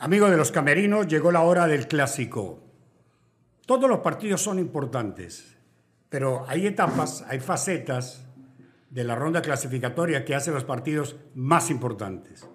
Amigos 0.00 0.30
de 0.30 0.36
los 0.36 0.52
camerinos, 0.52 1.08
llegó 1.08 1.32
la 1.32 1.40
hora 1.40 1.66
del 1.66 1.88
clásico. 1.88 2.62
Todos 3.66 3.90
los 3.90 3.98
partidos 3.98 4.40
son 4.40 4.60
importantes, 4.60 5.56
pero 6.08 6.44
hay 6.46 6.68
etapas, 6.68 7.24
hay 7.28 7.40
facetas 7.40 8.24
de 8.90 9.02
la 9.02 9.16
ronda 9.16 9.42
clasificatoria 9.42 10.24
que 10.24 10.36
hacen 10.36 10.54
los 10.54 10.62
partidos 10.62 11.16
más 11.34 11.68
importantes, 11.68 12.48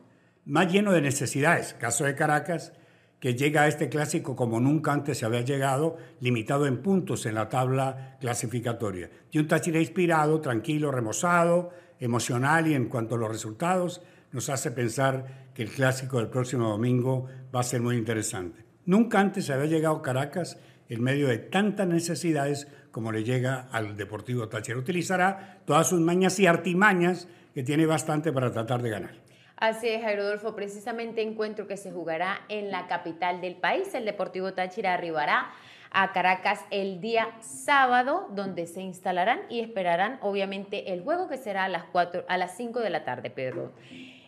más 0.45 0.71
lleno 0.71 0.93
de 0.93 1.01
necesidades. 1.01 1.73
Caso 1.73 2.05
de 2.05 2.15
Caracas, 2.15 2.71
que 3.19 3.35
llega 3.35 3.63
a 3.63 3.67
este 3.67 3.89
clásico 3.89 4.37
como 4.37 4.61
nunca 4.61 4.93
antes 4.93 5.17
se 5.17 5.25
había 5.25 5.41
llegado, 5.41 5.97
limitado 6.21 6.65
en 6.65 6.81
puntos 6.81 7.25
en 7.25 7.35
la 7.35 7.49
tabla 7.49 8.15
clasificatoria. 8.21 9.11
Y 9.31 9.39
un 9.39 9.49
Táchira 9.49 9.81
inspirado, 9.81 10.39
tranquilo, 10.39 10.91
remozado, 10.91 11.71
emocional 11.99 12.67
y 12.67 12.73
en 12.73 12.87
cuanto 12.87 13.15
a 13.15 13.17
los 13.17 13.29
resultados, 13.29 14.01
nos 14.33 14.49
hace 14.49 14.71
pensar 14.71 15.49
que 15.53 15.63
el 15.63 15.69
clásico 15.69 16.17
del 16.17 16.27
próximo 16.27 16.67
domingo 16.67 17.27
va 17.55 17.61
a 17.61 17.63
ser 17.63 17.81
muy 17.81 17.95
interesante. 17.95 18.65
Nunca 18.85 19.19
antes 19.19 19.49
había 19.49 19.67
llegado 19.67 20.01
Caracas 20.01 20.59
en 20.89 21.01
medio 21.01 21.27
de 21.27 21.37
tantas 21.37 21.87
necesidades 21.87 22.67
como 22.91 23.11
le 23.11 23.23
llega 23.23 23.67
al 23.71 23.95
Deportivo 23.95 24.49
Táchira. 24.49 24.77
Utilizará 24.77 25.61
todas 25.65 25.87
sus 25.87 26.01
mañas 26.01 26.37
y 26.39 26.47
artimañas 26.47 27.27
que 27.53 27.63
tiene 27.63 27.85
bastante 27.85 28.31
para 28.33 28.51
tratar 28.51 28.81
de 28.81 28.89
ganar. 28.89 29.11
Así 29.55 29.87
es, 29.87 30.03
Rodolfo. 30.03 30.55
Precisamente 30.55 31.21
encuentro 31.21 31.67
que 31.67 31.77
se 31.77 31.91
jugará 31.91 32.41
en 32.49 32.71
la 32.71 32.87
capital 32.87 33.39
del 33.39 33.55
país. 33.55 33.93
El 33.93 34.05
Deportivo 34.05 34.53
Táchira 34.53 34.93
arribará 34.93 35.51
a 35.91 36.11
Caracas 36.11 36.59
el 36.71 36.99
día 36.99 37.29
sábado, 37.39 38.27
donde 38.31 38.65
se 38.65 38.81
instalarán 38.81 39.41
y 39.49 39.61
esperarán, 39.61 40.17
obviamente, 40.21 40.91
el 40.91 41.03
juego 41.03 41.29
que 41.29 41.37
será 41.37 41.65
a 41.65 41.69
las, 41.69 41.83
4, 41.85 42.25
a 42.27 42.37
las 42.37 42.57
5 42.57 42.79
de 42.79 42.89
la 42.89 43.05
tarde, 43.05 43.29
Pedro. 43.29 43.71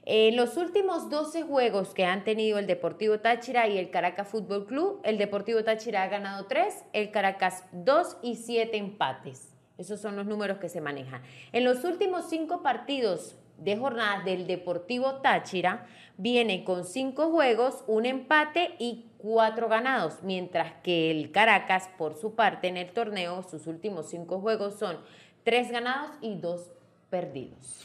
En 0.08 0.36
los 0.36 0.56
últimos 0.56 1.10
12 1.10 1.42
juegos 1.42 1.96
que 1.96 2.06
han 2.06 2.24
tenido 2.24 2.60
el 2.60 2.68
Deportivo 2.68 3.22
Táchira 3.22 3.68
y 3.68 3.80
el 3.80 3.90
Caracas 3.90 4.28
Fútbol 4.28 4.68
Club, 4.68 5.02
el 5.04 5.18
Deportivo 5.18 5.64
Táchira 5.64 6.04
ha 6.04 6.08
ganado 6.08 6.46
3, 6.46 6.86
el 6.94 7.10
Caracas 7.10 7.64
2 7.72 8.18
y 8.22 8.36
7 8.36 8.78
empates. 8.78 9.56
Esos 9.80 10.00
son 10.00 10.16
los 10.16 10.28
números 10.28 10.60
que 10.60 10.70
se 10.70 10.80
manejan. 10.80 11.24
En 11.54 11.64
los 11.64 11.84
últimos 11.84 12.30
5 12.30 12.62
partidos 12.62 13.36
de 13.58 13.78
jornada 13.78 14.24
del 14.24 14.46
Deportivo 14.46 15.22
Táchira, 15.22 15.88
viene 16.18 16.64
con 16.64 16.86
5 16.86 17.32
juegos, 17.32 17.84
un 17.88 18.06
empate 18.06 18.76
y 18.78 19.08
4 19.18 19.68
ganados, 19.70 20.22
mientras 20.22 20.72
que 20.84 21.10
el 21.10 21.32
Caracas, 21.32 21.90
por 21.98 22.16
su 22.16 22.36
parte, 22.36 22.68
en 22.68 22.78
el 22.78 22.92
torneo, 22.92 23.42
sus 23.42 23.66
últimos 23.66 24.08
5 24.12 24.40
juegos 24.40 24.78
son 24.78 25.00
3 25.46 25.72
ganados 25.72 26.12
y 26.22 26.36
2 26.36 26.70
perdidos. 27.10 27.84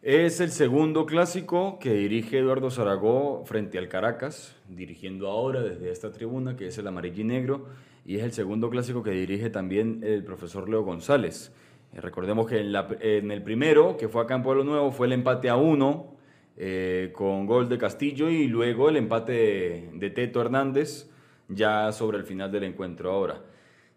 Es 0.00 0.38
el 0.38 0.52
segundo 0.52 1.06
clásico 1.06 1.80
que 1.80 1.92
dirige 1.92 2.38
Eduardo 2.38 2.70
Zaragoza 2.70 3.44
frente 3.46 3.78
al 3.78 3.88
Caracas, 3.88 4.54
dirigiendo 4.68 5.26
ahora 5.26 5.60
desde 5.60 5.90
esta 5.90 6.12
tribuna, 6.12 6.54
que 6.54 6.68
es 6.68 6.78
el 6.78 6.86
amarillo 6.86 7.22
y 7.22 7.24
negro, 7.24 7.66
y 8.06 8.14
es 8.16 8.22
el 8.22 8.30
segundo 8.30 8.70
clásico 8.70 9.02
que 9.02 9.10
dirige 9.10 9.50
también 9.50 10.04
el 10.04 10.22
profesor 10.22 10.68
Leo 10.68 10.84
González. 10.84 11.52
Eh, 11.92 12.00
recordemos 12.00 12.46
que 12.46 12.60
en, 12.60 13.30
el 13.32 13.42
primero, 13.42 13.96
que 13.96 14.08
fue 14.08 14.22
acá 14.22 14.36
en 14.36 14.44
Pueblo 14.44 14.62
Nuevo, 14.62 14.92
fue 14.92 15.08
el 15.08 15.14
empate 15.14 15.48
a 15.48 15.56
uno 15.56 16.14
eh, 16.56 17.10
con 17.12 17.46
gol 17.46 17.68
de 17.68 17.76
Castillo 17.76 18.30
y 18.30 18.46
luego 18.46 18.90
el 18.90 18.98
empate 18.98 19.90
de 19.92 20.10
Teto 20.10 20.40
Hernández 20.40 21.10
ya 21.48 21.90
sobre 21.90 22.18
el 22.18 22.24
final 22.24 22.52
del 22.52 22.62
encuentro 22.62 23.10
ahora. 23.10 23.42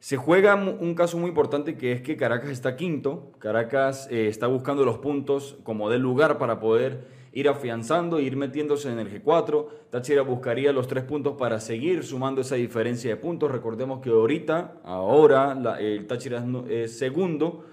Se 0.02 0.18
juega 0.18 0.56
un 0.56 0.96
caso 0.96 1.20
muy 1.20 1.30
importante 1.30 1.78
que 1.78 1.92
es 1.92 2.02
que 2.02 2.18
Caracas 2.18 2.50
está 2.50 2.76
quinto, 2.76 3.34
Caracas 3.38 4.08
eh, 4.10 4.30
está 4.30 4.48
buscando 4.48 4.84
los 4.84 4.98
puntos 4.98 5.60
como 5.62 5.92
del 5.92 6.02
lugar 6.02 6.40
para 6.40 6.60
poder 6.60 7.06
ir 7.34 7.48
afianzando, 7.48 8.20
ir 8.20 8.36
metiéndose 8.36 8.92
en 8.92 8.98
el 8.98 9.24
G4. 9.24 9.68
Táchira 9.92 10.24
buscaría 10.24 10.74
los 10.74 10.88
tres 10.88 11.04
puntos 11.04 11.36
para 11.38 11.60
seguir 11.60 12.04
sumando 12.04 12.42
esa 12.42 12.56
diferencia 12.56 13.12
de 13.12 13.18
puntos. 13.18 13.52
Recordemos 13.52 14.02
que 14.02 14.10
ahorita, 14.10 14.78
ahora, 14.84 15.56
el 15.80 16.08
Táchira 16.08 16.44
es 16.68 16.98
segundo, 16.98 17.66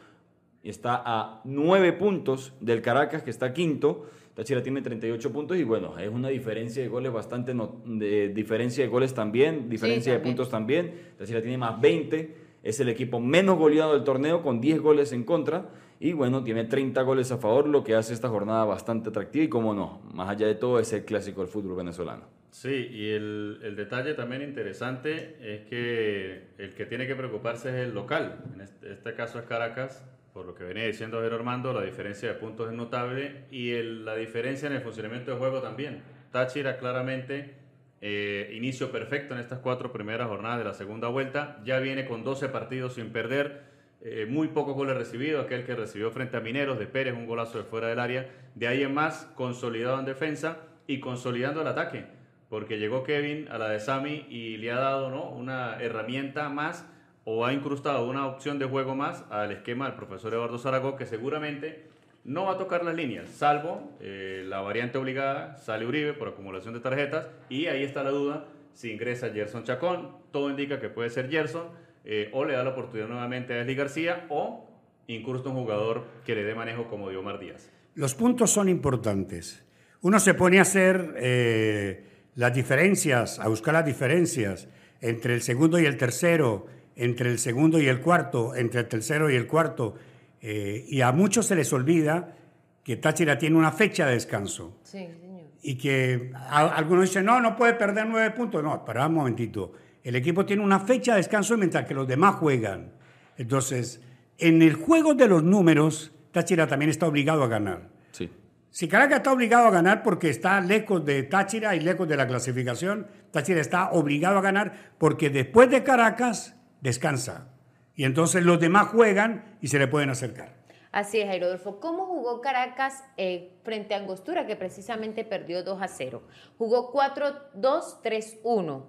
está 0.63 1.03
a 1.03 1.41
nueve 1.45 1.95
puntos 1.95 2.53
del 2.61 2.83
Caracas 2.83 3.23
que 3.23 3.31
está 3.31 3.55
quinto. 3.55 4.05
Táchira 4.39 4.63
tiene 4.63 4.81
38 4.83 5.33
puntos 5.33 5.57
y 5.57 5.65
bueno, 5.65 5.99
es 5.99 6.09
una 6.09 6.29
diferencia 6.29 6.81
de 6.81 6.89
goles 6.89 7.13
bastante, 7.13 7.53
de, 7.87 8.29
diferencia 8.29 8.85
de 8.85 8.89
goles 8.89 9.13
también, 9.13 9.69
diferencia 9.69 10.13
de 10.13 10.21
puntos 10.21 10.49
también. 10.49 10.95
Táchira 11.19 11.43
tiene 11.43 11.59
más 11.59 11.81
20, 11.81 12.37
es 12.63 12.79
el 12.79 12.89
equipo 12.89 13.19
menos 13.19 13.59
goleado 13.59 13.95
del 13.95 14.05
torneo 14.05 14.41
con 14.41 14.61
10 14.61 14.81
goles 14.81 15.11
en 15.11 15.25
contra 15.25 15.71
y 15.99 16.13
bueno, 16.13 16.45
tiene 16.45 16.63
30 16.63 17.03
goles 17.03 17.33
a 17.33 17.39
favor, 17.39 17.67
lo 17.67 17.83
que 17.83 17.97
hace 17.97 18.15
esta 18.15 18.29
jornada 18.29 18.65
bastante 18.65 19.09
atractiva 19.09 19.45
y 19.45 19.49
como 19.49 19.75
no, 19.75 20.03
más 20.15 20.29
allá 20.29 20.47
de 20.47 20.55
todo 20.55 20.79
es 20.79 20.93
el 20.93 21.05
clásico 21.05 21.41
del 21.41 21.51
fútbol 21.51 21.75
venezolano. 21.75 22.23
Sí, 22.53 22.91
y 22.93 23.11
el, 23.11 23.59
el 23.65 23.75
detalle 23.75 24.15
también 24.15 24.43
interesante 24.43 25.37
es 25.41 25.67
que 25.69 26.45
el 26.59 26.75
que 26.75 26.87
tiene 26.87 27.09
que 27.09 27.17
preocuparse 27.17 27.71
es 27.71 27.89
el 27.89 27.93
local, 27.93 28.37
en 28.55 28.61
este, 28.61 28.93
este 28.93 29.15
caso 29.15 29.41
es 29.41 29.47
Caracas, 29.47 30.05
por 30.39 30.47
lo 30.47 30.55
que 30.55 30.63
venía 30.63 30.87
diciendo 30.87 31.17
Javier 31.17 31.35
Armando, 31.35 31.73
la 31.73 31.83
diferencia 31.83 32.29
de 32.29 32.35
puntos 32.37 32.69
es 32.69 32.73
notable 32.73 33.47
y 33.51 33.73
la 33.83 34.15
diferencia 34.15 34.69
en 34.69 34.75
el 34.75 34.83
funcionamiento 34.83 35.33
del 35.33 35.41
juego 35.41 35.61
también. 35.61 36.01
Táchira 36.31 36.79
claramente 36.79 37.57
eh, 38.01 38.49
inicio 38.55 38.93
perfecto 38.93 39.35
en 39.35 39.41
estas 39.41 39.59
cuatro 39.59 39.93
primeras 39.93 40.29
jornadas 40.29 40.59
de 40.59 40.65
la 40.65 40.75
segunda 40.75 41.09
vuelta, 41.09 41.61
ya 41.65 41.81
viene 41.81 42.07
con 42.07 42.23
12 42.23 42.51
partidos 42.51 42.95
sin 42.95 43.11
perder, 43.11 43.63
eh, 44.01 44.27
muy 44.31 44.47
pocos 44.47 44.77
goles 44.77 44.97
recibidos, 44.97 45.45
aquel 45.45 45.65
que 45.65 45.75
recibió 45.75 46.13
frente 46.13 46.37
a 46.37 46.41
Mineros 46.41 46.79
de 46.79 46.87
Pérez, 46.87 47.15
un 47.15 47.27
golazo 47.27 47.59
de 47.59 47.65
fuera 47.65 47.89
del 47.89 47.99
área, 47.99 48.31
de 48.55 48.69
ahí 48.69 48.85
en 48.85 48.95
más 48.95 49.25
consolidado 49.35 49.99
en 49.99 50.05
defensa 50.05 50.59
y 50.87 51.01
consolidando 51.01 51.63
el 51.63 51.67
ataque, 51.67 52.05
porque 52.49 52.79
llegó 52.79 53.03
Kevin 53.03 53.49
a 53.51 53.59
la 53.59 53.71
de 53.71 53.81
Sami 53.81 54.25
y 54.29 54.57
le 54.59 54.71
ha 54.71 54.79
dado 54.79 55.11
¿no? 55.11 55.31
una 55.31 55.83
herramienta 55.83 56.49
más 56.49 56.89
o 57.31 57.45
ha 57.45 57.53
incrustado 57.53 58.09
una 58.09 58.27
opción 58.27 58.59
de 58.59 58.65
juego 58.65 58.95
más 58.95 59.23
al 59.29 59.53
esquema 59.53 59.85
del 59.85 59.97
profesor 59.97 60.33
Eduardo 60.33 60.57
Zaragoza, 60.57 60.97
que 60.97 61.05
seguramente 61.05 61.85
no 62.25 62.47
va 62.47 62.53
a 62.53 62.57
tocar 62.57 62.83
las 62.83 62.95
líneas, 62.95 63.29
salvo 63.29 63.93
eh, 64.01 64.47
la 64.47 64.63
variante 64.63 64.97
obligada, 64.97 65.59
sale 65.59 65.85
Uribe 65.85 66.15
por 66.15 66.29
acumulación 66.29 66.73
de 66.73 66.81
tarjetas, 66.81 67.29
y 67.51 67.67
ahí 67.67 67.83
está 67.83 68.03
la 68.03 68.13
duda 68.13 68.47
si 68.73 68.91
ingresa 68.91 69.29
Gerson 69.29 69.65
Chacón, 69.65 70.13
todo 70.31 70.49
indica 70.49 70.81
que 70.81 70.89
puede 70.89 71.11
ser 71.11 71.29
Gerson, 71.29 71.67
eh, 72.07 72.31
o 72.33 72.47
le 72.47 72.55
da 72.55 72.65
la 72.65 72.71
oportunidad 72.71 73.09
nuevamente 73.09 73.53
a 73.53 73.61
Esli 73.61 73.75
García, 73.75 74.25
o 74.31 74.67
incrusta 75.07 75.51
un 75.51 75.57
jugador 75.57 76.05
que 76.25 76.35
le 76.35 76.45
dé 76.45 76.55
manejo 76.55 76.89
como 76.89 77.11
Diomar 77.11 77.39
Díaz. 77.39 77.71
Los 77.95 78.15
puntos 78.15 78.51
son 78.53 78.71
importantes. 78.71 79.63
Uno 80.01 80.19
se 80.19 80.33
pone 80.33 80.61
a 80.61 80.63
hacer 80.63 81.13
eh, 81.19 82.05
las 82.37 82.55
diferencias, 82.55 83.39
a 83.39 83.49
buscar 83.49 83.75
las 83.75 83.85
diferencias 83.85 84.67
entre 85.03 85.35
el 85.35 85.43
segundo 85.43 85.79
y 85.79 85.85
el 85.85 85.99
tercero, 85.99 86.67
entre 86.99 87.31
el 87.31 87.39
segundo 87.39 87.81
y 87.81 87.87
el 87.87 88.01
cuarto, 88.01 88.55
entre 88.57 88.81
el 88.81 88.89
tercero 88.89 89.31
y 89.31 89.37
el 89.37 89.47
cuarto. 89.47 89.95
Eh, 90.43 90.85
y 90.89 91.01
a 91.01 91.13
muchos 91.13 91.47
se 91.47 91.55
les 91.55 91.73
olvida 91.73 92.35
que 92.83 92.97
Táchira 92.97 93.39
tiene 93.39 93.57
una 93.57 93.71
fecha 93.71 94.05
de 94.07 94.15
descanso. 94.15 94.79
Sí, 94.83 94.99
señor. 94.99 95.43
Y 95.63 95.77
que 95.77 96.33
algunos 96.51 97.05
dicen, 97.05 97.25
no, 97.25 97.41
no 97.41 97.57
puede 97.57 97.75
perder 97.75 98.07
nueve 98.07 98.31
puntos. 98.33 98.63
No, 98.63 98.75
espera 98.75 99.07
un 99.07 99.15
momentito. 99.15 99.73
El 100.03 100.17
equipo 100.17 100.45
tiene 100.45 100.63
una 100.63 100.81
fecha 100.81 101.13
de 101.13 101.19
descanso 101.19 101.57
mientras 101.57 101.87
que 101.87 101.95
los 101.95 102.07
demás 102.07 102.37
juegan. 102.37 102.93
Entonces, 103.37 104.01
en 104.39 104.61
el 104.63 104.75
juego 104.75 105.15
de 105.15 105.29
los 105.29 105.45
números, 105.45 106.13
Táchira 106.33 106.67
también 106.67 106.91
está 106.91 107.07
obligado 107.07 107.45
a 107.45 107.49
ganar. 107.49 107.91
Sí. 108.11 108.31
Si 108.71 108.89
Caracas 108.89 109.19
está 109.19 109.33
obligado 109.33 109.67
a 109.67 109.71
ganar 109.71 110.03
porque 110.03 110.31
está 110.31 110.61
lejos 110.61 111.05
de 111.05 111.23
Táchira 111.23 111.77
y 111.77 111.81
lejos 111.81 112.09
de 112.09 112.17
la 112.17 112.27
clasificación, 112.27 113.07
Táchira 113.31 113.61
está 113.61 113.91
obligado 113.91 114.39
a 114.39 114.43
ganar 114.43 114.95
porque 114.99 115.31
después 115.31 115.71
de 115.71 115.85
Caracas 115.85 116.58
descansa. 116.81 117.49
Y 117.95 118.05
entonces 118.05 118.45
los 118.45 118.61
demás 118.61 118.89
juegan 118.89 119.59
y 119.61 119.69
se 119.69 119.79
le 119.79 119.89
pueden 119.89 120.11
acercar. 120.11 120.59
Así 120.93 121.21
es, 121.21 121.41
Rodolfo. 121.41 121.81
¿Cómo 121.81 122.07
jugó 122.07 122.41
Caracas 122.41 123.05
eh, 123.17 123.53
frente 123.63 123.95
a 123.95 123.99
Angostura, 123.99 124.47
que 124.47 124.57
precisamente 124.57 125.25
perdió 125.25 125.63
2 125.63 125.83
a 125.83 125.89
0? 125.89 126.23
Jugó 126.57 126.93
4-2-3-1. 126.93 128.85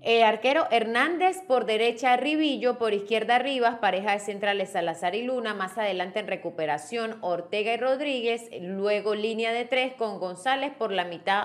Eh, 0.00 0.24
arquero 0.24 0.66
Hernández 0.72 1.36
por 1.46 1.64
derecha 1.64 2.16
Ribillo, 2.16 2.76
por 2.76 2.92
izquierda 2.92 3.38
Rivas, 3.38 3.78
pareja 3.78 4.12
de 4.12 4.18
centrales 4.18 4.70
Salazar 4.70 5.14
y 5.14 5.22
Luna, 5.22 5.54
más 5.54 5.78
adelante 5.78 6.18
en 6.18 6.26
recuperación 6.26 7.18
Ortega 7.20 7.72
y 7.72 7.76
Rodríguez, 7.76 8.48
luego 8.60 9.14
línea 9.14 9.52
de 9.52 9.64
tres 9.64 9.94
con 9.94 10.18
González 10.18 10.72
por 10.76 10.90
la 10.90 11.04
mitad 11.04 11.44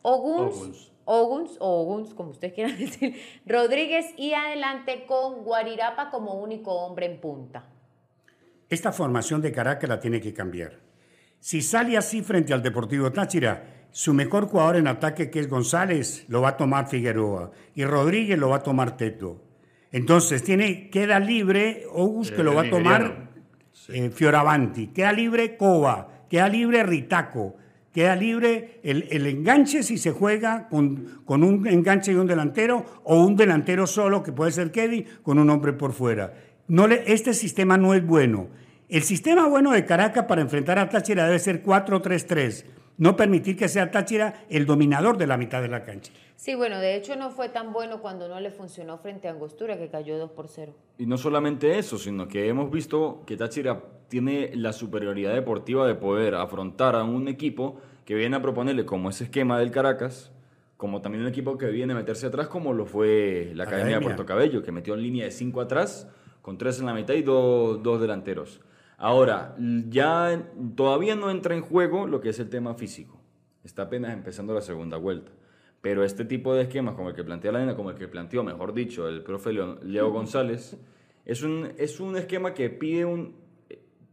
Oguns. 0.00 0.56
Oguns, 0.56 0.92
o 1.04 1.58
Oguns, 1.58 2.14
como 2.14 2.30
ustedes 2.30 2.54
quieran 2.54 2.78
decir, 2.78 3.16
Rodríguez 3.46 4.06
y 4.16 4.32
adelante 4.32 5.04
con 5.06 5.44
Guarirapa 5.44 6.10
como 6.10 6.34
único 6.34 6.72
hombre 6.72 7.06
en 7.06 7.20
punta. 7.20 7.66
Esta 8.68 8.92
formación 8.92 9.42
de 9.42 9.52
Caracas 9.52 9.88
la 9.88 10.00
tiene 10.00 10.20
que 10.20 10.32
cambiar. 10.32 10.80
Si 11.38 11.60
sale 11.60 11.96
así 11.96 12.22
frente 12.22 12.54
al 12.54 12.62
Deportivo 12.62 13.12
Táchira, 13.12 13.86
su 13.90 14.14
mejor 14.14 14.48
jugador 14.48 14.76
en 14.76 14.88
ataque, 14.88 15.30
que 15.30 15.40
es 15.40 15.48
González, 15.48 16.24
lo 16.28 16.40
va 16.40 16.50
a 16.50 16.56
tomar 16.56 16.88
Figueroa 16.88 17.52
y 17.74 17.84
Rodríguez 17.84 18.38
lo 18.38 18.48
va 18.48 18.56
a 18.56 18.62
tomar 18.62 18.96
Teto. 18.96 19.40
Entonces, 19.92 20.42
tiene, 20.42 20.90
queda 20.90 21.20
libre 21.20 21.84
Ogus, 21.92 22.32
que 22.32 22.42
lo 22.42 22.54
va 22.54 22.62
a 22.62 22.70
tomar 22.70 23.30
eh, 23.88 24.10
Fioravanti, 24.10 24.88
queda 24.88 25.12
libre 25.12 25.56
Cova, 25.56 26.24
queda 26.28 26.48
libre 26.48 26.82
Ritaco, 26.82 27.54
Queda 27.94 28.16
libre 28.16 28.80
el, 28.82 29.06
el 29.12 29.24
enganche 29.28 29.84
si 29.84 29.98
se 29.98 30.10
juega 30.10 30.68
con, 30.68 31.20
con 31.24 31.44
un 31.44 31.64
enganche 31.68 32.10
y 32.10 32.16
un 32.16 32.26
delantero 32.26 32.84
o 33.04 33.24
un 33.24 33.36
delantero 33.36 33.86
solo, 33.86 34.24
que 34.24 34.32
puede 34.32 34.50
ser 34.50 34.72
Kevin, 34.72 35.06
con 35.22 35.38
un 35.38 35.48
hombre 35.48 35.72
por 35.72 35.92
fuera. 35.92 36.34
No 36.66 36.86
este 36.86 37.34
sistema 37.34 37.78
no 37.78 37.94
es 37.94 38.04
bueno. 38.04 38.48
El 38.88 39.04
sistema 39.04 39.46
bueno 39.46 39.70
de 39.70 39.84
Caracas 39.84 40.24
para 40.24 40.42
enfrentar 40.42 40.76
a 40.80 40.88
Táchira 40.88 41.26
debe 41.26 41.38
ser 41.38 41.62
4-3-3. 41.62 42.64
No 42.96 43.16
permitir 43.16 43.56
que 43.56 43.68
sea 43.68 43.90
Táchira 43.90 44.44
el 44.48 44.66
dominador 44.66 45.16
de 45.16 45.26
la 45.26 45.36
mitad 45.36 45.60
de 45.60 45.68
la 45.68 45.84
cancha. 45.84 46.12
Sí, 46.36 46.54
bueno, 46.54 46.78
de 46.78 46.96
hecho 46.96 47.16
no 47.16 47.30
fue 47.30 47.48
tan 47.48 47.72
bueno 47.72 48.00
cuando 48.00 48.28
no 48.28 48.38
le 48.38 48.50
funcionó 48.50 48.98
frente 48.98 49.28
a 49.28 49.32
Angostura, 49.32 49.78
que 49.78 49.88
cayó 49.88 50.18
2 50.18 50.30
por 50.30 50.48
0. 50.48 50.74
Y 50.98 51.06
no 51.06 51.16
solamente 51.16 51.78
eso, 51.78 51.98
sino 51.98 52.28
que 52.28 52.48
hemos 52.48 52.70
visto 52.70 53.22
que 53.26 53.36
Táchira 53.36 53.82
tiene 54.08 54.50
la 54.54 54.72
superioridad 54.72 55.34
deportiva 55.34 55.86
de 55.86 55.94
poder 55.94 56.34
afrontar 56.34 56.94
a 56.94 57.04
un 57.04 57.28
equipo 57.28 57.80
que 58.04 58.14
viene 58.14 58.36
a 58.36 58.42
proponerle 58.42 58.84
como 58.84 59.10
ese 59.10 59.24
esquema 59.24 59.58
del 59.58 59.70
Caracas, 59.70 60.30
como 60.76 61.00
también 61.00 61.22
un 61.22 61.28
equipo 61.28 61.56
que 61.56 61.68
viene 61.68 61.94
a 61.94 61.96
meterse 61.96 62.26
atrás, 62.26 62.48
como 62.48 62.72
lo 62.72 62.84
fue 62.84 63.52
la 63.54 63.64
Academia, 63.64 63.98
de 63.98 64.04
Puerto 64.04 64.26
Cabello, 64.26 64.62
que 64.62 64.70
metió 64.70 64.94
en 64.94 65.02
línea 65.02 65.24
de 65.24 65.30
5 65.30 65.60
atrás, 65.60 66.08
con 66.42 66.58
3 66.58 66.80
en 66.80 66.86
la 66.86 66.94
mitad 66.94 67.14
y 67.14 67.22
dos, 67.22 67.82
dos 67.82 68.00
delanteros. 68.00 68.60
Ahora, 69.04 69.54
ya 69.90 70.48
todavía 70.74 71.14
no 71.14 71.30
entra 71.30 71.54
en 71.54 71.60
juego 71.60 72.06
lo 72.06 72.22
que 72.22 72.30
es 72.30 72.38
el 72.38 72.48
tema 72.48 72.72
físico. 72.72 73.20
Está 73.62 73.82
apenas 73.82 74.14
empezando 74.14 74.54
la 74.54 74.62
segunda 74.62 74.96
vuelta. 74.96 75.30
Pero 75.82 76.04
este 76.04 76.24
tipo 76.24 76.54
de 76.54 76.62
esquemas, 76.62 76.94
como 76.94 77.10
el 77.10 77.14
que 77.14 77.22
plantea 77.22 77.52
la 77.52 77.58
nena, 77.58 77.76
como 77.76 77.90
el 77.90 77.96
que 77.96 78.08
planteó, 78.08 78.42
mejor 78.42 78.72
dicho, 78.72 79.06
el 79.06 79.22
profe 79.22 79.52
Leo 79.52 80.10
González, 80.10 80.78
es 81.26 81.42
un, 81.42 81.70
es 81.76 82.00
un 82.00 82.16
esquema 82.16 82.54
que 82.54 82.70
pide 82.70 83.04
un, 83.04 83.34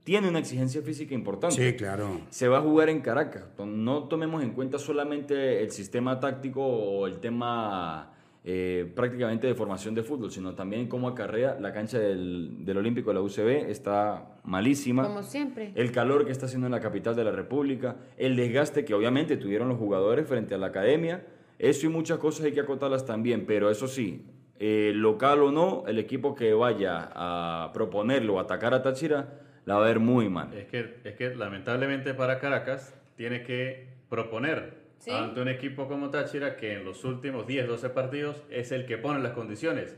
tiene 0.04 0.28
una 0.28 0.40
exigencia 0.40 0.82
física 0.82 1.14
importante. 1.14 1.56
Sí, 1.56 1.78
claro. 1.78 2.20
Se 2.30 2.50
va 2.50 2.58
a 2.58 2.62
jugar 2.62 2.90
en 2.90 3.00
Caracas. 3.00 3.46
No 3.66 4.10
tomemos 4.10 4.44
en 4.44 4.52
cuenta 4.52 4.78
solamente 4.78 5.64
el 5.64 5.72
sistema 5.72 6.20
táctico 6.20 6.66
o 6.66 7.08
el 7.08 7.22
tema 7.22 8.12
eh, 8.44 8.92
prácticamente 8.96 9.48
de 9.48 9.54
formación 9.54 9.94
de 9.96 10.04
fútbol, 10.04 10.32
sino 10.32 10.56
también 10.56 10.88
cómo 10.88 11.08
acarrea 11.08 11.60
la 11.60 11.74
cancha 11.74 12.00
del, 12.00 12.66
del 12.66 12.78
Olímpico 12.78 13.12
de 13.12 13.14
la 13.16 13.22
UCB. 13.22 13.70
Está 13.70 14.40
malísima. 14.44 15.04
Como 15.04 15.24
siempre. 15.24 15.72
El 15.76 15.92
calor 15.92 16.26
que 16.26 16.32
está 16.32 16.48
haciendo 16.48 16.68
en 16.68 16.72
la 16.72 16.80
capital 16.80 17.16
de 17.16 17.24
la 17.24 17.32
República. 17.32 17.98
El 18.18 18.36
desgaste 18.36 18.86
que 18.86 18.94
obviamente 18.94 19.38
tuvieron 19.38 19.70
los 19.70 19.78
jugadores 19.78 20.28
frente 20.28 20.56
a 20.56 20.58
la 20.58 20.68
academia 20.68 21.24
eso 21.62 21.86
y 21.86 21.90
muchas 21.90 22.18
cosas 22.18 22.46
hay 22.46 22.54
que 22.54 22.62
acotarlas 22.62 23.06
también, 23.06 23.46
pero 23.46 23.70
eso 23.70 23.88
sí, 23.88 24.26
eh, 24.58 24.94
local 24.96 25.44
o 25.44 25.52
no, 25.52 25.84
el 25.86 26.00
equipo 26.00 26.34
que 26.34 26.56
vaya 26.56 27.12
a 27.14 27.70
proponerlo 27.72 28.34
o 28.34 28.40
atacar 28.40 28.74
a 28.74 28.82
Táchira 28.82 29.42
la 29.66 29.76
va 29.76 29.84
a 29.84 29.88
ver 29.88 30.00
muy 30.00 30.28
mal. 30.28 30.52
Es 30.56 30.66
que, 30.66 30.98
es 31.04 31.14
que 31.14 31.36
lamentablemente 31.36 32.16
para 32.16 32.40
Caracas 32.40 33.00
tiene 33.16 33.44
que 33.44 33.90
proponer 34.10 34.81
ante 35.10 35.42
un 35.42 35.48
equipo 35.48 35.88
como 35.88 36.10
Táchira 36.10 36.58
que 36.58 36.74
en 36.74 36.86
los 36.86 37.04
últimos 37.04 37.48
10, 37.48 37.68
12 37.68 37.90
partidos 37.90 38.44
es 38.50 38.72
el 38.72 38.86
que 38.86 38.98
pone 38.98 39.20
las 39.20 39.34
condiciones. 39.34 39.98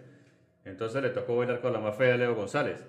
Entonces 0.66 1.02
le 1.02 1.10
tocó 1.10 1.36
bailar 1.36 1.60
con 1.60 1.74
la 1.74 1.80
más 1.80 1.96
fea 1.98 2.14
de 2.14 2.20
Leo 2.20 2.36
González. 2.36 2.86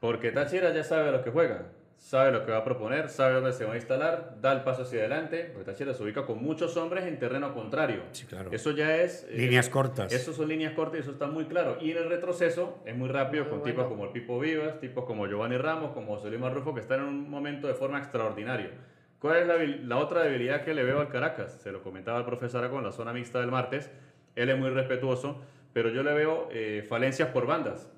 Porque 0.00 0.32
Táchira 0.32 0.72
ya 0.72 0.84
sabe 0.84 1.08
a 1.08 1.12
lo 1.12 1.22
que 1.22 1.30
juega 1.30 1.66
sabe 1.98 2.30
lo 2.30 2.44
que 2.44 2.52
va 2.52 2.58
a 2.58 2.64
proponer, 2.64 3.08
sabe 3.08 3.34
dónde 3.34 3.52
se 3.52 3.64
va 3.64 3.72
a 3.72 3.76
instalar, 3.76 4.36
da 4.40 4.52
el 4.52 4.62
paso 4.62 4.82
hacia 4.82 5.00
adelante, 5.00 5.50
porque 5.52 5.70
Táchira 5.70 5.94
se 5.94 6.02
ubica 6.02 6.24
con 6.24 6.42
muchos 6.42 6.76
hombres 6.76 7.04
en 7.04 7.18
terreno 7.18 7.52
contrario. 7.54 8.02
Sí, 8.12 8.26
claro. 8.26 8.50
Eso 8.52 8.70
ya 8.72 8.96
es... 8.96 9.26
Eh, 9.28 9.38
líneas 9.38 9.68
cortas. 9.68 10.12
Eso 10.12 10.32
son 10.32 10.48
líneas 10.48 10.74
cortas 10.74 10.98
y 10.98 11.00
eso 11.00 11.12
está 11.12 11.26
muy 11.26 11.46
claro. 11.46 11.78
Y 11.80 11.90
en 11.90 11.98
el 11.98 12.08
retroceso 12.08 12.78
es 12.84 12.96
muy 12.96 13.08
rápido 13.08 13.48
con 13.48 13.62
tipos 13.62 13.86
como 13.86 14.04
el 14.04 14.10
Pipo 14.10 14.38
Vivas, 14.38 14.78
tipos 14.80 15.04
como 15.04 15.26
Giovanni 15.26 15.56
Ramos, 15.56 15.92
como 15.92 16.16
José 16.16 16.28
Luis 16.28 16.40
Marrufo, 16.40 16.74
que 16.74 16.80
están 16.80 17.00
en 17.00 17.06
un 17.06 17.30
momento 17.30 17.66
de 17.66 17.74
forma 17.74 17.98
extraordinaria. 17.98 18.70
¿Cuál 19.18 19.38
es 19.38 19.46
la, 19.46 19.56
la, 19.56 19.96
otra 19.96 20.22
debilidad 20.22 20.62
que 20.62 20.74
le 20.74 20.84
veo 20.84 21.00
al 21.00 21.08
Caracas? 21.08 21.60
Se 21.62 21.72
lo 21.72 21.82
comentaba 21.82 22.18
el 22.18 22.24
profesor 22.24 22.62
Aragón, 22.62 22.84
la 22.84 22.92
zona 22.92 23.12
mixta 23.12 23.40
del 23.40 23.50
martes. 23.50 23.90
Él 24.34 24.50
es 24.50 24.58
muy 24.58 24.70
respetuoso, 24.70 25.40
pero 25.72 25.88
yo 25.88 26.02
le 26.02 26.12
veo 26.12 26.48
eh, 26.52 26.84
falencias 26.88 27.30
por 27.30 27.46
bandas. 27.46 27.90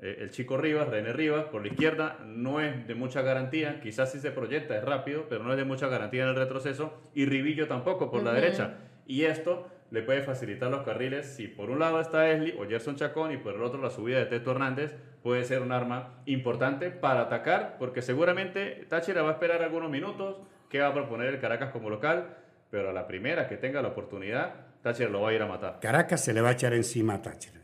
Eh, 0.00 0.18
el 0.20 0.30
chico 0.30 0.56
Rivas, 0.56 0.88
René 0.88 1.12
Rivas, 1.12 1.44
por 1.44 1.62
la 1.62 1.68
izquierda, 1.68 2.18
no 2.26 2.60
es 2.60 2.86
de 2.86 2.94
mucha 2.94 3.22
garantía, 3.22 3.80
quizás 3.80 4.12
si 4.12 4.20
se 4.20 4.30
proyecta, 4.32 4.76
es 4.76 4.84
rápido, 4.84 5.26
pero 5.28 5.44
no 5.44 5.52
es 5.52 5.56
de 5.56 5.64
mucha 5.64 5.88
garantía 5.88 6.24
en 6.24 6.30
el 6.30 6.36
retroceso, 6.36 6.92
y 7.14 7.26
Rivillo 7.26 7.68
tampoco 7.68 8.10
por 8.10 8.22
la 8.22 8.32
derecha. 8.32 8.74
Y 9.06 9.24
esto 9.24 9.68
le 9.90 10.02
puede 10.02 10.22
facilitar 10.22 10.70
los 10.70 10.82
carriles 10.82 11.26
si 11.36 11.46
por 11.46 11.70
un 11.70 11.78
lado 11.78 12.00
está 12.00 12.28
Esli 12.30 12.54
o 12.58 12.66
Gerson 12.68 12.96
Chacón 12.96 13.32
y 13.32 13.36
por 13.36 13.54
el 13.54 13.62
otro 13.62 13.80
la 13.80 13.90
subida 13.90 14.18
de 14.18 14.26
Teto 14.26 14.50
Hernández 14.50 14.96
puede 15.22 15.44
ser 15.44 15.62
un 15.62 15.72
arma 15.72 16.20
importante 16.26 16.90
para 16.90 17.22
atacar, 17.22 17.76
porque 17.78 18.02
seguramente 18.02 18.86
Táchira 18.88 19.22
va 19.22 19.30
a 19.30 19.32
esperar 19.32 19.62
algunos 19.62 19.90
minutos, 19.90 20.38
que 20.74 20.80
va 20.80 20.88
a 20.88 20.92
proponer 20.92 21.28
el 21.28 21.38
Caracas 21.38 21.70
como 21.70 21.88
local, 21.88 22.36
pero 22.68 22.90
a 22.90 22.92
la 22.92 23.06
primera 23.06 23.46
que 23.46 23.56
tenga 23.58 23.80
la 23.80 23.90
oportunidad, 23.90 24.54
Táchira 24.82 25.08
lo 25.08 25.20
va 25.20 25.30
a 25.30 25.32
ir 25.32 25.40
a 25.40 25.46
matar. 25.46 25.78
Caracas 25.78 26.24
se 26.24 26.32
le 26.32 26.40
va 26.40 26.48
a 26.48 26.52
echar 26.54 26.72
encima 26.72 27.14
a 27.14 27.22
Táchira. 27.22 27.60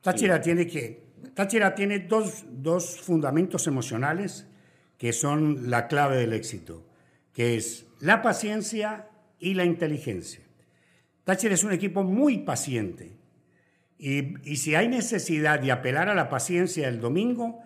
Táchira 0.00 0.40
tiene 0.40 0.64
que 0.68 1.10
Táchira 1.34 1.74
tiene 1.74 1.98
dos, 1.98 2.44
dos 2.48 3.00
fundamentos 3.00 3.66
emocionales 3.66 4.46
que 4.96 5.12
son 5.12 5.70
la 5.70 5.88
clave 5.88 6.18
del 6.18 6.32
éxito, 6.32 6.86
que 7.32 7.56
es 7.56 7.88
la 7.98 8.22
paciencia 8.22 9.08
y 9.40 9.54
la 9.54 9.64
inteligencia. 9.64 10.44
Táchira 11.24 11.54
es 11.54 11.64
un 11.64 11.72
equipo 11.72 12.04
muy 12.04 12.38
paciente 12.38 13.18
y, 13.98 14.48
y, 14.48 14.58
si 14.58 14.76
hay 14.76 14.86
necesidad 14.86 15.58
de 15.58 15.72
apelar 15.72 16.08
a 16.08 16.14
la 16.14 16.28
paciencia 16.28 16.86
el 16.86 17.00
domingo, 17.00 17.58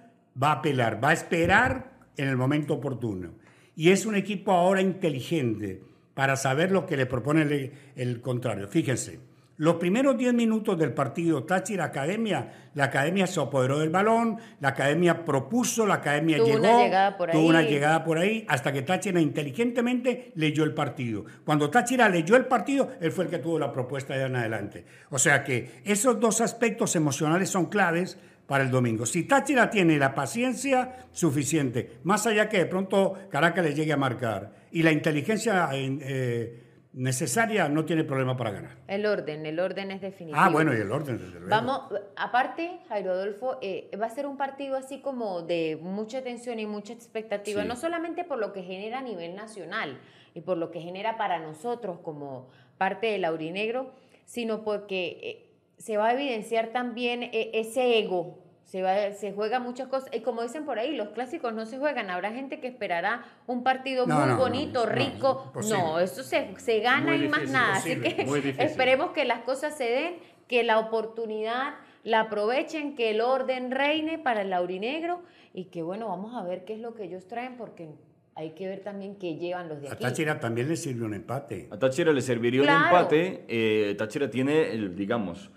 va 0.42 0.52
a 0.52 0.60
apelar, 0.60 1.04
va 1.04 1.10
a 1.10 1.12
esperar 1.12 1.92
en 2.16 2.28
el 2.28 2.38
momento 2.38 2.72
oportuno. 2.72 3.43
Y 3.76 3.90
es 3.90 4.06
un 4.06 4.14
equipo 4.14 4.52
ahora 4.52 4.80
inteligente 4.80 5.82
para 6.14 6.36
saber 6.36 6.70
lo 6.70 6.86
que 6.86 6.96
le 6.96 7.06
propone 7.06 7.42
el, 7.42 7.72
el 7.96 8.20
contrario. 8.20 8.68
Fíjense, 8.68 9.18
los 9.56 9.76
primeros 9.76 10.18
10 10.18 10.34
minutos 10.34 10.76
del 10.76 10.92
partido 10.92 11.44
Táchira 11.44 11.84
Academia, 11.84 12.70
la 12.74 12.84
Academia 12.84 13.28
se 13.28 13.40
apoderó 13.40 13.78
del 13.78 13.90
balón, 13.90 14.36
la 14.60 14.70
Academia 14.70 15.24
propuso, 15.24 15.86
la 15.86 15.94
Academia 15.94 16.38
tuvo 16.38 16.46
llegó, 16.48 16.58
una 16.58 16.82
llegada 16.82 17.16
por 17.16 17.30
tuvo 17.30 17.40
ahí. 17.42 17.48
una 17.48 17.62
llegada 17.62 18.04
por 18.04 18.18
ahí, 18.18 18.44
hasta 18.48 18.72
que 18.72 18.82
Táchira 18.82 19.20
inteligentemente 19.20 20.32
leyó 20.34 20.64
el 20.64 20.74
partido. 20.74 21.24
Cuando 21.44 21.70
Táchira 21.70 22.08
leyó 22.08 22.34
el 22.34 22.46
partido, 22.46 22.90
él 23.00 23.12
fue 23.12 23.24
el 23.24 23.30
que 23.30 23.38
tuvo 23.38 23.60
la 23.60 23.72
propuesta 23.72 24.14
de 24.14 24.24
en 24.24 24.34
adelante. 24.34 24.84
O 25.10 25.20
sea 25.20 25.44
que 25.44 25.82
esos 25.84 26.18
dos 26.18 26.40
aspectos 26.40 26.96
emocionales 26.96 27.48
son 27.48 27.66
claves 27.66 28.18
para 28.46 28.64
el 28.64 28.70
domingo. 28.70 29.06
Si 29.06 29.24
Táchira 29.24 29.70
tiene 29.70 29.98
la 29.98 30.14
paciencia 30.14 31.06
suficiente, 31.12 31.98
más 32.04 32.26
allá 32.26 32.48
que 32.48 32.58
de 32.58 32.66
pronto 32.66 33.14
Caracas 33.30 33.64
le 33.64 33.74
llegue 33.74 33.92
a 33.92 33.96
marcar, 33.96 34.52
y 34.70 34.82
la 34.82 34.92
inteligencia... 34.92 35.68
Eh, 35.72 36.60
necesaria, 36.94 37.68
no 37.68 37.84
tiene 37.84 38.04
problema 38.04 38.36
para 38.36 38.52
ganar. 38.52 38.76
El 38.86 39.04
orden, 39.06 39.44
el 39.46 39.58
orden 39.58 39.90
es 39.90 40.00
definitivo. 40.00 40.40
Ah, 40.40 40.48
bueno, 40.48 40.72
y 40.72 40.76
el 40.76 40.90
orden, 40.92 41.18
desde 41.18 41.32
luego. 41.40 41.48
Vamos, 41.48 41.80
aparte, 42.16 42.78
Jairo 42.88 43.10
Adolfo, 43.12 43.58
eh, 43.60 43.90
va 44.00 44.06
a 44.06 44.10
ser 44.10 44.26
un 44.26 44.36
partido 44.36 44.76
así 44.76 45.00
como 45.00 45.42
de 45.42 45.76
mucha 45.82 46.22
tensión 46.22 46.60
y 46.60 46.66
mucha 46.66 46.92
expectativa, 46.92 47.62
Sí. 47.62 47.68
no 47.68 47.74
solamente 47.76 48.22
por 48.24 48.38
lo 48.38 48.52
que 48.52 48.62
genera 48.62 48.98
a 49.00 49.02
nivel 49.02 49.34
nacional 49.34 49.98
y 50.34 50.40
por 50.40 50.56
lo 50.56 50.70
que 50.70 50.80
genera 50.80 51.16
para 51.16 51.40
nosotros 51.40 51.98
como 51.98 52.48
parte 52.78 53.08
del 53.08 53.24
aurinegro, 53.24 53.90
sino 54.24 54.62
porque 54.62 55.18
eh, 55.22 55.50
se 55.84 55.98
va 55.98 56.08
a 56.08 56.12
evidenciar 56.14 56.68
también 56.68 57.22
eh, 57.24 57.50
ese 57.52 57.98
ego. 57.98 58.38
Se, 58.64 58.80
va, 58.80 59.12
se 59.12 59.32
juega 59.32 59.60
muchas 59.60 59.88
cosas. 59.88 60.08
Y 60.14 60.20
como 60.20 60.42
dicen 60.42 60.64
por 60.64 60.78
ahí, 60.78 60.96
los 60.96 61.10
clásicos 61.10 61.52
no 61.52 61.66
se 61.66 61.76
juegan. 61.78 62.08
Habrá 62.08 62.32
gente 62.32 62.58
que 62.58 62.66
esperará 62.68 63.22
un 63.46 63.62
partido 63.62 64.06
No, 64.06 64.18
muy 64.20 64.28
no, 64.28 64.36
bonito, 64.38 64.86
no, 64.86 64.92
rico. 64.92 65.52
No, 65.68 66.00
eso 66.00 66.22
se, 66.22 66.48
se 66.58 66.80
gana 66.80 67.12
Muy 67.12 67.26
y 67.26 67.28
más 67.28 67.40
difícil, 67.40 67.52
nada. 67.52 67.74
Así 67.76 67.92
imposible, 67.92 68.16
que 68.16 68.24
muy 68.24 68.40
difícil. 68.48 68.60
esperemos 68.66 69.10
que 69.10 69.26
las 69.26 69.40
cosas 69.40 69.76
se 69.76 69.84
den, 69.84 70.14
que 70.48 70.62
la 70.64 70.78
oportunidad 70.78 71.74
la 72.02 72.20
aprovechen, 72.20 72.96
que 72.96 73.10
el 73.10 73.20
orden 73.20 73.70
reine 73.70 74.18
para 74.18 74.40
el 74.42 74.52
aurinegro 74.54 75.20
y 75.52 75.66
que 75.66 75.82
bueno, 75.82 76.08
vamos 76.08 76.34
a 76.34 76.42
ver 76.42 76.64
qué 76.64 76.72
es 76.74 76.80
lo 76.80 76.94
que 76.94 77.04
ellos 77.04 77.26
traen 77.26 77.56
porque 77.58 77.90
hay 78.34 78.50
que 78.52 78.66
ver 78.66 78.80
también 78.80 79.16
qué 79.16 79.36
llevan 79.36 79.68
los 79.68 79.80
de 79.82 79.88
A 79.88 79.92
aquí. 79.92 80.02
Táchira 80.02 80.40
también 80.40 80.68
le 80.68 80.76
sirve 80.76 81.04
un 81.04 81.14
empate. 81.14 81.68
A 81.70 81.78
Táchira 81.78 82.12
le 82.12 82.22
serviría 82.22 82.60
un 82.62 82.66
Claro. 82.66 82.84
empate. 82.96 83.44
eh, 83.48 83.94
Táchira 83.96 84.28
tiene, 84.30 84.70
el, 84.72 84.96
digamos, 84.96 85.50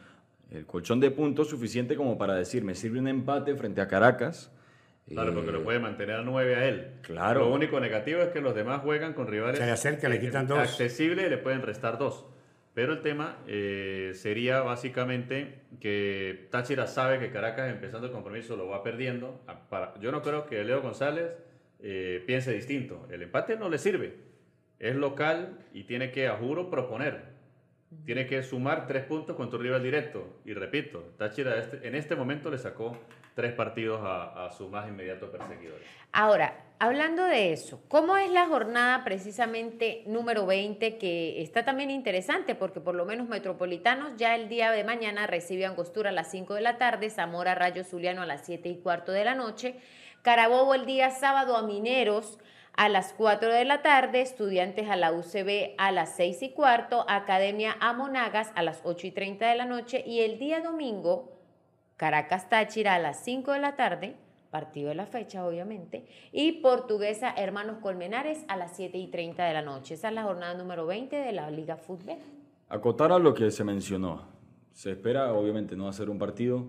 el 0.51 0.65
colchón 0.65 0.99
de 0.99 1.11
puntos 1.11 1.49
suficiente 1.49 1.95
como 1.95 2.17
para 2.17 2.35
decir, 2.35 2.63
me 2.63 2.75
sirve 2.75 2.99
un 2.99 3.07
empate 3.07 3.55
frente 3.55 3.81
a 3.81 3.87
Caracas. 3.87 4.51
Claro, 5.07 5.33
porque 5.33 5.49
Eh, 5.49 5.53
lo 5.53 5.63
puede 5.63 5.79
mantener 5.79 6.17
a 6.17 6.21
9 6.21 6.55
a 6.55 6.65
él. 6.67 6.91
Claro. 7.01 7.41
Lo 7.41 7.53
único 7.53 7.79
negativo 7.79 8.21
es 8.21 8.29
que 8.29 8.41
los 8.41 8.53
demás 8.55 8.81
juegan 8.81 9.13
con 9.13 9.27
rivales 9.27 9.57
Se 9.59 9.65
le 9.65 9.71
acerca, 9.71 10.09
le 10.09 10.17
eh, 10.17 10.19
quitan 10.19 10.47
dos. 10.47 10.59
accesibles 10.59 11.25
y 11.27 11.29
le 11.29 11.37
pueden 11.37 11.61
restar 11.61 11.97
dos. 11.97 12.25
Pero 12.73 12.93
el 12.93 13.01
tema 13.01 13.37
eh, 13.47 14.11
sería 14.13 14.59
básicamente 14.61 15.61
que 15.79 16.47
Táchira 16.51 16.85
sabe 16.87 17.17
que 17.19 17.31
Caracas 17.31 17.71
empezando 17.71 18.05
el 18.07 18.13
compromiso 18.13 18.55
lo 18.55 18.67
va 18.67 18.83
perdiendo. 18.83 19.41
Yo 19.99 20.11
no 20.11 20.21
creo 20.21 20.45
que 20.45 20.63
Leo 20.63 20.81
González 20.81 21.31
eh, 21.79 22.23
piense 22.27 22.53
distinto. 22.53 23.07
El 23.09 23.23
empate 23.23 23.57
no 23.57 23.69
le 23.69 23.77
sirve. 23.79 24.17
Es 24.77 24.95
local 24.95 25.57
y 25.73 25.85
tiene 25.85 26.11
que, 26.11 26.27
a 26.27 26.35
juro, 26.35 26.69
proponer. 26.69 27.36
Tiene 28.05 28.27
que 28.27 28.41
sumar 28.43 28.87
tres 28.87 29.03
puntos 29.05 29.35
con 29.35 29.49
tu 29.49 29.57
rival 29.57 29.83
directo. 29.83 30.39
Y 30.45 30.53
repito, 30.53 31.13
Táchira 31.17 31.57
este, 31.57 31.87
en 31.87 31.95
este 31.95 32.15
momento 32.15 32.49
le 32.49 32.57
sacó 32.57 32.97
tres 33.35 33.53
partidos 33.53 34.01
a, 34.03 34.45
a 34.45 34.51
su 34.51 34.67
más 34.69 34.87
inmediato 34.87 35.31
perseguidor. 35.31 35.79
Ahora, 36.11 36.55
hablando 36.79 37.25
de 37.25 37.53
eso, 37.53 37.81
¿cómo 37.87 38.17
es 38.17 38.31
la 38.31 38.47
jornada 38.47 39.03
precisamente 39.03 40.03
número 40.07 40.45
20 40.45 40.97
que 40.97 41.41
está 41.41 41.63
también 41.63 41.91
interesante 41.91 42.55
porque 42.55 42.79
por 42.79 42.95
lo 42.95 43.05
menos 43.05 43.27
Metropolitanos 43.27 44.13
ya 44.17 44.35
el 44.35 44.49
día 44.49 44.71
de 44.71 44.83
mañana 44.83 45.27
recibe 45.27 45.65
a 45.65 45.69
Angostura 45.69 46.09
a 46.09 46.13
las 46.13 46.31
5 46.31 46.55
de 46.55 46.61
la 46.61 46.77
tarde, 46.77 47.09
Zamora 47.09 47.55
Rayo 47.55 47.83
Zuliano 47.83 48.21
a 48.21 48.25
las 48.25 48.45
7 48.45 48.69
y 48.69 48.77
cuarto 48.77 49.11
de 49.11 49.25
la 49.25 49.35
noche, 49.35 49.75
Carabobo 50.23 50.73
el 50.73 50.85
día 50.85 51.11
sábado 51.11 51.55
a 51.55 51.61
Mineros 51.61 52.39
a 52.77 52.89
las 52.89 53.13
4 53.13 53.51
de 53.51 53.65
la 53.65 53.81
tarde, 53.81 54.21
Estudiantes 54.21 54.87
a 54.87 54.95
la 54.95 55.11
UCB 55.11 55.73
a 55.79 55.91
las 55.91 56.15
6 56.15 56.43
y 56.43 56.49
cuarto, 56.51 57.05
Academia 57.09 57.75
a 57.79 57.91
Monagas 57.93 58.51
a 58.53 58.61
las 58.61 58.81
8 58.83 59.07
y 59.07 59.11
30 59.11 59.49
de 59.49 59.55
la 59.55 59.65
noche 59.65 60.03
y 60.05 60.19
el 60.19 60.37
día 60.37 60.61
domingo, 60.61 61.33
Caracas 61.97 62.49
Táchira 62.49 62.93
a 62.93 62.99
las 62.99 63.23
5 63.23 63.53
de 63.53 63.59
la 63.59 63.75
tarde, 63.75 64.15
partido 64.51 64.89
de 64.89 64.95
la 64.95 65.07
fecha 65.07 65.43
obviamente, 65.43 66.05
y 66.31 66.61
Portuguesa 66.61 67.33
Hermanos 67.35 67.79
Colmenares 67.81 68.45
a 68.47 68.55
las 68.55 68.75
7 68.75 68.95
y 68.95 69.07
30 69.07 69.43
de 69.43 69.53
la 69.53 69.63
noche. 69.63 69.95
Esa 69.95 70.09
es 70.09 70.13
la 70.13 70.23
jornada 70.23 70.53
número 70.53 70.85
20 70.85 71.15
de 71.15 71.31
la 71.31 71.49
Liga 71.49 71.77
Fútbol. 71.77 72.17
Acotar 72.69 73.11
a 73.11 73.17
lo 73.17 73.33
que 73.33 73.49
se 73.49 73.63
mencionó. 73.63 74.27
Se 74.71 74.91
espera, 74.91 75.33
obviamente, 75.33 75.75
no 75.75 75.87
hacer 75.87 76.11
un 76.11 76.19
partido 76.19 76.67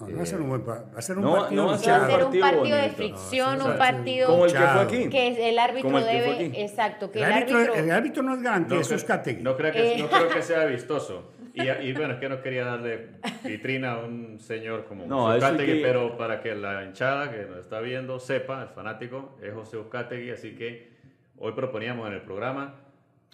no, 0.00 0.08
no 0.08 0.16
va 0.16 0.22
a 0.22 0.26
ser 0.26 0.40
un, 0.40 0.48
buen 0.48 0.62
pa- 0.62 0.84
va 0.92 0.98
a 0.98 1.02
ser 1.02 1.18
un 1.18 1.24
No, 1.24 1.34
partido 1.36 1.62
no 1.62 1.68
va 1.68 1.74
a 1.74 1.78
ser 1.78 1.92
Va 1.92 1.98
luchado. 1.98 2.04
a 2.04 2.16
ser 2.18 2.26
un 2.26 2.40
partido 2.40 2.58
partido 2.58 2.76
de 2.78 2.90
fricción, 2.90 3.58
No, 3.58 3.66
un 3.66 3.78
partido 3.78 4.26
como 4.28 4.44
el 4.46 4.52
que 4.52 4.58
fue 4.58 4.80
aquí. 4.82 5.08
que 5.08 5.48
el 5.50 5.58
árbitro 5.58 5.82
Como 5.82 5.98
el 5.98 6.04
que 6.04 6.10
fue 6.10 6.20
debe, 6.34 6.46
aquí. 6.46 6.60
exacto, 6.62 7.10
que 7.10 7.18
El 7.20 7.24
el, 7.24 7.32
árbitro, 7.32 7.56
árbitro, 7.58 7.74
el 7.76 7.90
árbitro 7.90 8.22
no 8.22 8.34
es 8.34 8.42
garantía, 8.42 8.74
No 8.76 8.80
eso 8.82 8.94
es 8.94 9.04
Categui. 9.04 9.42
No 9.42 9.56
creo, 9.56 9.72
que, 9.72 9.94
Eh. 9.94 9.98
no 10.02 10.08
creo 10.08 10.28
que 10.28 10.42
sea 10.42 10.64
vistoso. 10.66 11.30
Y, 11.54 11.62
y 11.68 11.92
bueno, 11.92 12.14
es 12.14 12.20
que 12.20 12.28
no 12.28 12.42
quería 12.42 12.64
darle 12.64 13.10
vitrina 13.44 13.92
a 13.92 13.98
un 14.00 14.40
señor 14.40 14.86
como 14.86 15.06
No, 15.06 15.26
Uzcategui, 15.36 15.74
que- 15.74 15.82
pero 15.82 16.18
para 16.18 16.40
que 16.40 16.54
la 16.56 16.82
hinchada 16.84 17.30
que 17.30 17.44
nos 17.46 17.58
está 17.58 17.78
viendo 17.80 18.18
sepa, 18.18 18.62
el 18.62 18.68
fanático, 18.70 19.36
es 19.40 19.54
José 19.54 19.76
Uzcategui, 19.76 20.30
así 20.32 20.56
que 20.56 20.90
hoy 21.38 21.52
proponíamos 21.52 22.08
en 22.08 22.14
el 22.14 22.22
programa, 22.22 22.74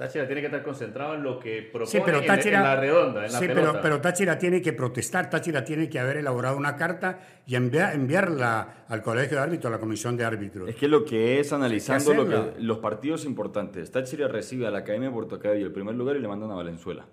Táchira 0.00 0.24
tiene 0.24 0.40
que 0.40 0.46
estar 0.46 0.62
concentrado 0.62 1.12
en 1.14 1.22
lo 1.22 1.38
que 1.38 1.60
propone 1.60 1.86
Sí, 1.90 1.98
pero 2.02 2.20
en- 2.20 2.26
Táchira, 2.26 2.56
en, 2.60 2.64
la 2.64 2.76
redonda, 2.76 3.26
en 3.26 3.32
la 3.34 3.38
sí, 3.38 3.46
pelota. 3.46 3.70
pero, 3.72 3.82
pero 3.82 4.00
Táchira 4.00 4.38
tiene 4.38 4.62
que 4.62 4.72
protestar, 4.72 5.28
Táchira 5.28 5.62
tiene 5.62 5.90
que 5.90 5.98
haber 5.98 6.16
elaborado 6.16 6.56
una 6.56 6.74
carta 6.74 7.20
y 7.46 7.54
envia- 7.54 7.92
enviarla 7.92 8.86
al 8.88 9.02
colegio 9.02 9.36
de 9.36 9.42
árbitros, 9.42 9.70
a 9.70 9.76
la 9.76 9.78
comisión 9.78 10.16
de 10.16 10.24
árbitros. 10.24 10.70
Es 10.70 10.76
que 10.76 10.88
lo 10.88 11.04
que 11.04 11.38
es 11.38 11.52
analizando 11.52 12.14
lo 12.14 12.22
hacerla. 12.22 12.54
que, 12.54 12.60
los 12.62 12.78
partidos 12.78 13.26
importantes. 13.26 13.90
Táchira 13.90 14.26
recibe 14.26 14.66
a 14.66 14.70
la 14.70 14.78
Academia 14.78 15.10
de 15.10 15.14
Puerto 15.14 15.38
Cabello 15.38 15.66
el 15.66 15.72
primer 15.72 15.94
lugar 15.94 16.16
y 16.16 16.20
le 16.20 16.28
mandan 16.28 16.50
a 16.50 16.54
Valenzuela. 16.54 17.04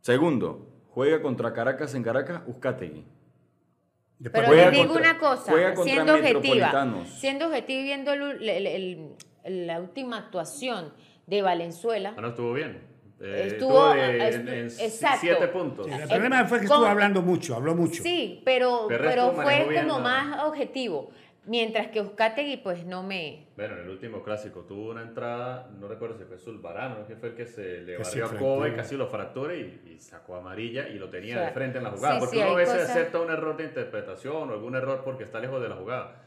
Segundo, 0.00 0.66
juega 0.88 1.20
contra 1.20 1.52
Caracas 1.52 1.94
en 1.94 2.02
Caracas, 2.02 2.40
Uzcategui. 2.46 3.04
Después 4.18 4.44
Pero 4.48 4.56
les 4.56 4.70
digo 4.70 4.86
contra- 4.94 5.10
una 5.10 5.18
cosa, 5.18 5.52
juega 5.52 5.74
contra 5.74 5.92
siendo 5.94 6.14
objetiva, 6.14 7.04
siendo 7.04 7.46
objetiva 7.48 7.80
y 7.80 7.84
viendo 7.84 8.12
el- 8.14 8.48
el- 8.48 8.66
el- 8.66 9.66
la 9.66 9.80
última 9.80 10.16
actuación 10.18 10.92
de 11.26 11.42
Valenzuela, 11.42 12.14
Ah, 12.16 12.20
no 12.20 12.28
estuvo 12.28 12.52
bien. 12.52 12.92
Eh, 13.20 13.44
Estuvo- 13.52 13.94
de- 13.94 14.18
estu- 14.18 14.34
en, 14.40 14.48
en 14.48 14.64
exacto. 14.66 15.18
siete 15.20 15.48
puntos. 15.48 15.86
Sí, 15.86 15.92
el 15.92 16.08
problema 16.08 16.44
fue 16.44 16.60
que 16.60 16.66
con- 16.66 16.74
estuvo 16.76 16.86
hablando 16.90 17.22
mucho, 17.22 17.54
habló 17.54 17.74
mucho. 17.74 18.02
sí, 18.02 18.42
pero, 18.44 18.86
Pero 18.88 19.32
fue 19.32 19.66
bien, 19.68 19.86
como 19.86 19.98
¿no? 19.98 20.04
más 20.04 20.44
objetivo, 20.44 21.10
mientras 21.46 21.86
que 21.88 22.00
Euskategui 22.00 22.58
pues 22.58 22.84
no 22.84 23.02
me... 23.02 23.46
Bueno, 23.56 23.76
en 23.76 23.82
el 23.84 23.88
último 23.90 24.22
clásico 24.22 24.62
tuvo 24.62 24.90
una 24.90 25.02
entrada, 25.02 25.70
no 25.78 25.86
recuerdo 25.88 26.18
si 26.18 26.24
fue 26.24 26.36
Zulbarano, 26.38 27.06
que 27.06 27.14
fue 27.16 27.30
el 27.30 27.34
que 27.36 27.46
se 27.46 27.80
le 27.82 27.96
barrió 27.96 28.26
a. 28.26 28.36
Kobe, 28.36 28.74
casi 28.74 28.96
lo 28.96 29.06
fractura 29.06 29.54
y, 29.54 29.92
y 29.94 30.00
sacó 30.00 30.34
amarilla 30.36 30.88
y 30.88 30.98
lo 30.98 31.08
tenía 31.08 31.36
O 31.36 31.38
sea, 31.38 31.46
de 31.46 31.52
frente 31.52 31.78
en 31.78 31.84
la 31.84 31.90
jugada. 31.92 32.14
sí, 32.14 32.20
porque 32.20 32.36
sí, 32.36 32.42
uno 32.42 32.50
a 32.52 32.56
veces 32.56 32.74
cosas- 32.74 32.90
acepta 32.90 33.20
un 33.20 33.30
error 33.30 33.56
de 33.56 33.64
interpretación 33.64 34.50
o 34.50 34.52
algún 34.52 34.74
error 34.74 35.02
porque 35.04 35.22
está 35.24 35.38
lejos 35.38 35.62
de 35.62 35.68
la 35.68 35.76
jugada. 35.76 36.20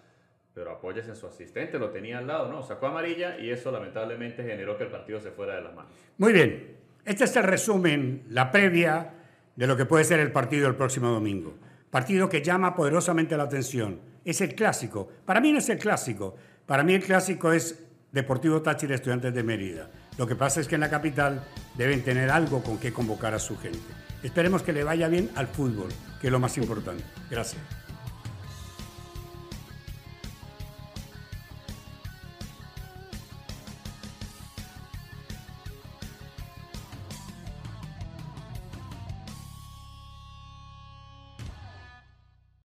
Pero 0.57 0.71
apóyese 0.71 1.11
en 1.11 1.15
su 1.15 1.27
asistente, 1.27 1.77
lo 1.77 1.91
tenía 1.91 2.17
al 2.17 2.25
lado, 2.25 2.49
¿no? 2.49 2.63
Sacó 2.63 2.87
amarilla 2.87 3.37
y 3.37 3.51
eso 3.51 3.71
lamentablemente 3.71 4.41
generó 4.41 4.75
que 4.75 4.85
el 4.85 4.89
partido 4.89 5.19
se 5.19 5.29
fuera 5.29 5.53
de 5.53 5.61
las 5.61 5.75
manos. 5.75 5.91
Muy 6.17 6.33
bien, 6.33 6.77
este 7.05 7.25
es 7.25 7.35
el 7.35 7.43
resumen, 7.43 8.23
la 8.29 8.51
previa 8.51 9.13
de 9.55 9.67
lo 9.67 9.77
que 9.77 9.85
puede 9.85 10.03
ser 10.03 10.19
el 10.19 10.31
partido 10.31 10.67
el 10.67 10.73
próximo 10.73 11.09
domingo. 11.09 11.53
Partido 11.91 12.27
que 12.27 12.41
llama 12.41 12.73
poderosamente 12.73 13.37
la 13.37 13.43
atención. 13.43 14.01
Es 14.25 14.41
el 14.41 14.55
clásico. 14.55 15.07
Para 15.25 15.39
mí 15.41 15.51
no 15.51 15.59
es 15.59 15.69
el 15.69 15.77
clásico. 15.77 16.35
Para 16.65 16.81
mí 16.81 16.95
el 16.95 17.03
clásico 17.03 17.51
es 17.51 17.85
Deportivo 18.11 18.63
Táchira 18.63 18.95
Estudiantes 18.95 19.35
de 19.35 19.43
Mérida. 19.43 19.91
Lo 20.17 20.25
que 20.25 20.35
pasa 20.35 20.59
es 20.59 20.67
que 20.67 20.73
en 20.73 20.81
la 20.81 20.89
capital 20.89 21.43
deben 21.75 22.03
tener 22.03 22.31
algo 22.31 22.63
con 22.63 22.79
que 22.79 22.91
convocar 22.91 23.35
a 23.35 23.39
su 23.39 23.59
gente. 23.59 23.77
Esperemos 24.23 24.63
que 24.63 24.73
le 24.73 24.83
vaya 24.83 25.07
bien 25.07 25.29
al 25.35 25.45
fútbol, 25.45 25.89
que 26.19 26.27
es 26.27 26.33
lo 26.33 26.39
más 26.39 26.57
importante. 26.57 27.03
Gracias. 27.29 27.61